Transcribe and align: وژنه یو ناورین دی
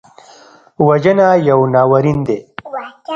وژنه 0.87 1.27
یو 1.49 1.59
ناورین 1.73 2.19
دی 2.27 2.37